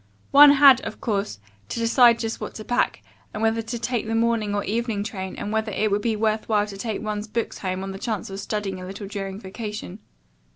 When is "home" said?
7.59-7.83